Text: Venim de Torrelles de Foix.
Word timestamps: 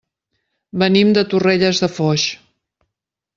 Venim 0.83 1.11
de 1.17 1.23
Torrelles 1.33 1.83
de 1.85 1.91
Foix. 1.99 2.25